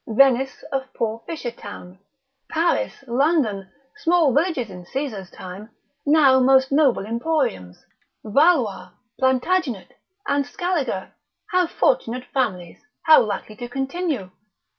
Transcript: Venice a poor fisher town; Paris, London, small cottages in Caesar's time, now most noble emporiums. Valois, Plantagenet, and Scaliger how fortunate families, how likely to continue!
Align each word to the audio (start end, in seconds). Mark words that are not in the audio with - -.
Venice 0.09 0.63
a 0.71 0.79
poor 0.95 1.21
fisher 1.27 1.51
town; 1.51 1.99
Paris, 2.49 3.03
London, 3.05 3.69
small 3.97 4.33
cottages 4.33 4.71
in 4.71 4.83
Caesar's 4.83 5.29
time, 5.29 5.69
now 6.07 6.39
most 6.39 6.71
noble 6.71 7.05
emporiums. 7.05 7.85
Valois, 8.25 8.89
Plantagenet, 9.19 9.91
and 10.27 10.43
Scaliger 10.47 11.13
how 11.51 11.67
fortunate 11.67 12.25
families, 12.33 12.81
how 13.03 13.21
likely 13.21 13.55
to 13.57 13.69
continue! 13.69 14.31